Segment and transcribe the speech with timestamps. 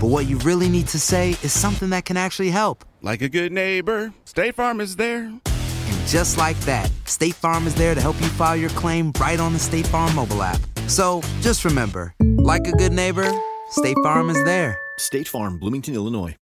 [0.00, 2.84] but what you really need to say is something that can actually help.
[3.02, 5.24] Like a good neighbor, State Farm is there.
[5.24, 9.40] And just like that, State Farm is there to help you file your claim right
[9.40, 10.60] on the State Farm mobile app.
[10.86, 13.30] So just remember, like a good neighbor,
[13.70, 14.78] State Farm is there.
[14.98, 16.36] State Farm, Bloomington, Illinois.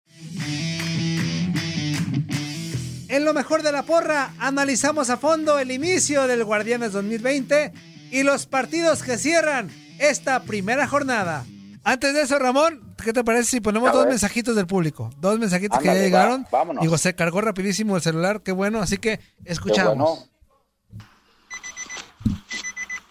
[3.08, 7.72] En lo mejor de la porra, analizamos a fondo el inicio del Guardianes 2020
[8.12, 11.44] y los partidos que cierran esta primera jornada.
[11.82, 15.10] Antes de eso, Ramón, ¿qué te parece si ponemos A dos mensajitos del público?
[15.16, 16.44] Dos mensajitos que ya llegaron.
[16.44, 16.82] va, vámonos.
[16.82, 19.96] Digo, se cargó rapidísimo el celular, qué bueno, así que escuchamos.
[19.96, 20.28] bueno.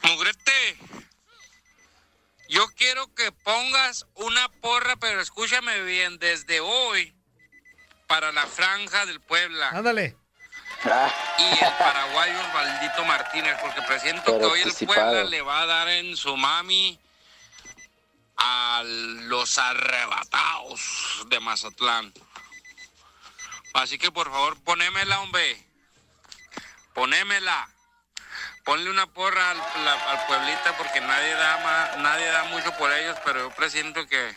[0.03, 0.77] Mugrete,
[2.49, 7.13] yo quiero que pongas una porra, pero escúchame bien, desde hoy
[8.07, 10.15] para la franja del Puebla Ándale.
[11.37, 15.11] y el paraguayo Osvaldito Martínez, porque presiento que hoy el anticipado.
[15.11, 16.99] Puebla le va a dar en su mami
[18.39, 22.13] a los arrebatados de Mazatlán.
[23.73, 25.65] Así que por favor, ponémela, hombre.
[26.93, 27.69] Ponémela.
[28.65, 33.17] Ponle una porra al, la- pueblita porque nadie da ma- nadie da mucho por ellos,
[33.25, 34.35] pero yo presiento que,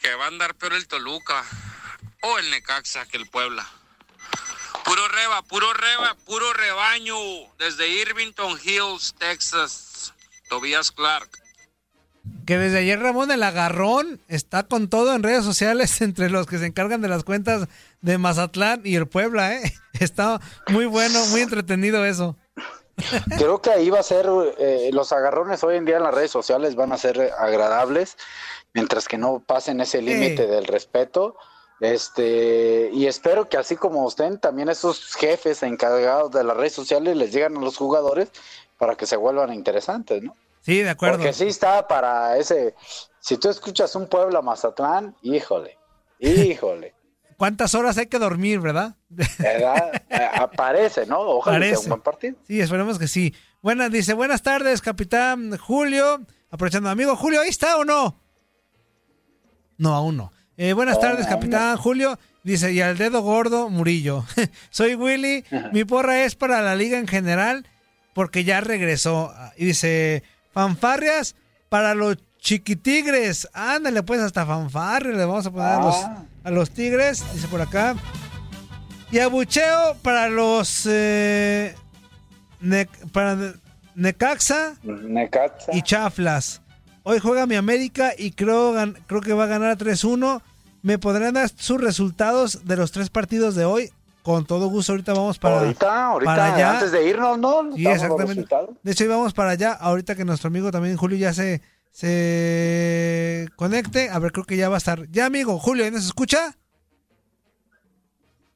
[0.00, 1.44] que va a andar peor el Toluca
[2.22, 3.66] o el Necaxa que el Puebla.
[4.84, 7.16] Puro reba, puro reba, puro rebaño
[7.58, 10.12] desde Irvington Hills, Texas.
[10.48, 11.30] Tobias Clark.
[12.46, 16.58] Que desde ayer Ramón el agarrón está con todo en redes sociales entre los que
[16.58, 17.68] se encargan de las cuentas
[18.00, 19.72] de Mazatlán y el Puebla, ¿eh?
[20.00, 22.36] Está muy bueno, muy entretenido eso.
[23.38, 24.26] Creo que ahí va a ser,
[24.58, 28.16] eh, los agarrones hoy en día en las redes sociales van a ser agradables,
[28.72, 31.36] mientras que no pasen ese límite del respeto.
[31.80, 37.16] Este, y espero que así como estén, también esos jefes encargados de las redes sociales
[37.16, 38.30] les llegan a los jugadores
[38.78, 40.36] para que se vuelvan interesantes, ¿no?
[40.64, 41.18] Sí, de acuerdo.
[41.18, 42.74] Porque sí está para ese,
[43.20, 45.76] si tú escuchas un Puebla Mazatlán, híjole,
[46.18, 46.94] híjole,
[47.36, 48.94] ¿Cuántas horas hay que dormir, verdad?
[49.08, 49.92] ¿verdad?
[50.08, 51.18] Eh, aparece, ¿no?
[51.20, 52.36] Ojalá sea un buen partido.
[52.46, 53.34] Sí, esperemos que sí.
[53.60, 56.24] Buenas, dice, buenas tardes, capitán Julio.
[56.50, 58.20] Aprovechando, amigo Julio, ¿ahí está o no?
[59.76, 60.32] No, aún no.
[60.56, 62.18] Eh, buenas Oh, tardes, capitán Julio.
[62.44, 64.24] Dice, y al dedo gordo, Murillo.
[64.70, 65.44] Soy Willy.
[65.72, 67.66] Mi porra es para la liga en general
[68.14, 69.34] porque ya regresó.
[69.56, 70.22] Y dice,
[70.54, 71.34] fanfarrias
[71.68, 73.48] para los chiquitigres.
[73.52, 76.22] Ándale, pues hasta fanfarria le vamos a poner a, los, Ah.
[76.44, 77.22] a los tigres.
[77.34, 77.94] Dice por acá.
[79.10, 80.86] Y abucheo para los...
[80.86, 81.74] eh,
[82.60, 83.52] Ne- para Ne-
[83.94, 85.72] Necaxa Necaxa.
[85.72, 86.62] y Chaflas.
[87.02, 90.40] Hoy juega mi América y creo, gan- creo que va a ganar 3-1.
[90.82, 93.90] ¿Me podrán dar sus resultados de los tres partidos de hoy?
[94.24, 96.70] Con todo gusto, ahorita vamos para, ahorita, ahorita, para allá.
[96.72, 97.70] antes de irnos, ¿no?
[97.76, 98.46] Sí, exactamente.
[98.82, 99.72] De hecho, íbamos para allá.
[99.74, 101.60] Ahorita que nuestro amigo también, Julio, ya se,
[101.92, 104.08] se conecte.
[104.08, 105.06] A ver, creo que ya va a estar.
[105.10, 106.56] Ya, amigo, Julio, ¿nos escucha?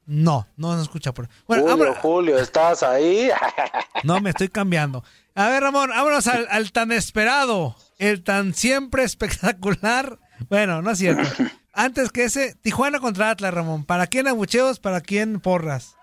[0.07, 1.13] No, no nos escucha.
[1.13, 1.29] Por...
[1.47, 3.29] Bueno, Julio, vámonos- Julio, ¿estás ahí?
[4.03, 5.03] No, me estoy cambiando.
[5.35, 10.17] A ver, Ramón, vámonos al, al tan esperado, el tan siempre espectacular.
[10.49, 11.29] Bueno, no es cierto.
[11.81, 13.85] Antes que ese, Tijuana contra Atlas, Ramón.
[13.85, 14.79] ¿Para quién abucheos?
[14.81, 15.95] ¿Para quién porras?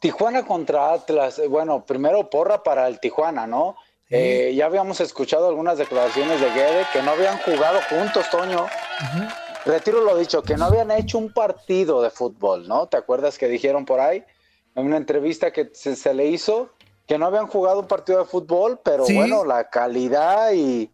[0.00, 1.38] Tijuana contra Atlas.
[1.38, 3.76] eh, Bueno, primero porra para el Tijuana, ¿no?
[4.08, 8.66] Eh, ya habíamos escuchado algunas declaraciones de Guede que no habían jugado juntos, Toño.
[9.66, 12.86] Retiro lo dicho, que no habían hecho un partido de fútbol, ¿no?
[12.88, 14.24] ¿Te acuerdas que dijeron por ahí
[14.74, 16.70] en una entrevista que se, se le hizo
[17.06, 19.14] que no habían jugado un partido de fútbol, pero Sí.
[19.14, 20.90] bueno, la calidad y,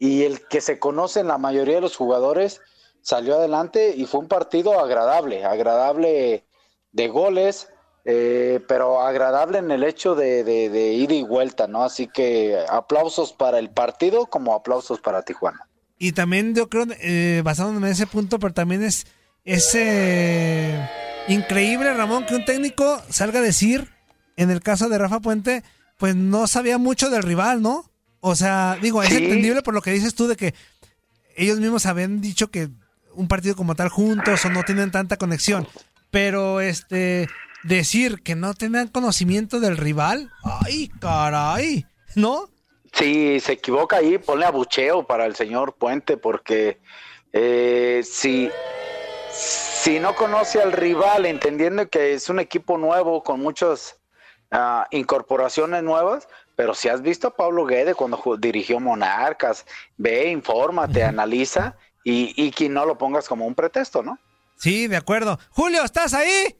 [0.00, 2.62] y el que se conocen la mayoría de los jugadores
[3.02, 6.46] salió adelante y fue un partido agradable, agradable
[6.90, 7.68] de goles,
[8.06, 11.84] eh, pero agradable en el hecho de, de, y vuelta, ¿no?
[11.84, 15.68] Así que aplausos para el partido como aplausos para Tijuana.
[15.98, 19.06] Y también yo creo, eh, basándome en ese punto, pero también es,
[19.44, 20.80] es eh,
[21.28, 23.90] increíble, Ramón, que un técnico salga a decir,
[24.36, 25.62] en el caso de Rafa Puente,
[25.98, 27.89] pues no sabía mucho del rival, ¿no?
[28.20, 29.16] O sea, digo, es Sí.
[29.16, 30.54] entendible por lo que dices tú de que
[31.36, 32.68] ellos mismos habían dicho que
[33.14, 35.66] un partido como tal juntos o no tienen tanta conexión.
[36.10, 37.28] Pero este
[37.62, 42.48] decir que no tenían conocimiento del rival, ay, caray, ¿no?
[42.92, 46.80] Si se equivoca ahí, ponle abucheo para el señor Puente, porque
[47.32, 48.50] eh, si,
[49.32, 53.96] si no conoce al rival, entendiendo que es un equipo nuevo con muchas
[54.50, 56.26] ah, incorporaciones nuevas,
[56.60, 59.64] pero si has visto a Pablo Guede cuando dirigió Monarcas,
[59.96, 61.74] ve, infórmate, analiza
[62.04, 64.18] y, y que no lo pongas como un pretexto, ¿no?
[64.58, 65.38] Sí, de acuerdo.
[65.48, 66.54] Julio, ¿estás ahí?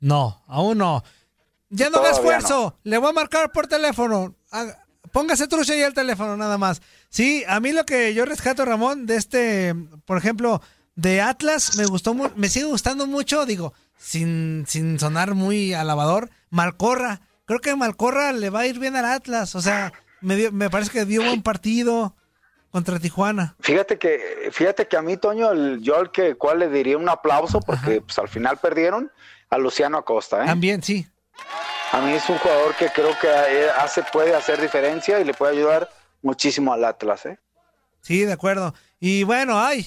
[0.00, 1.04] No, aún no.
[1.68, 2.78] Ya no haga Todavía esfuerzo.
[2.82, 4.36] Le voy a marcar por teléfono.
[5.10, 6.80] Póngase trucha ahí al teléfono nada más.
[7.10, 9.74] Sí, a mí lo que yo rescato, Ramón, de este,
[10.06, 10.62] por ejemplo,
[10.94, 17.20] de Atlas, me gustó, me sigue gustando mucho, digo, sin, sin sonar muy alabador, Malcorra.
[17.52, 19.54] Creo que Malcorra le va a ir bien al Atlas.
[19.54, 22.16] O sea, me, dio- me parece que dio buen partido
[22.70, 23.56] contra Tijuana.
[23.60, 27.10] Fíjate que, fíjate que a mí, Toño, el, yo al que cual le diría un
[27.10, 29.12] aplauso, porque pues, al final perdieron,
[29.50, 30.46] a Luciano Acosta, ¿eh?
[30.46, 31.06] También, sí.
[31.92, 35.34] A mí es un jugador que creo que eh, hace, puede hacer diferencia y le
[35.34, 35.90] puede ayudar
[36.22, 37.38] muchísimo al Atlas, ¿eh?
[38.00, 38.72] Sí, de acuerdo.
[38.98, 39.86] Y bueno, ay,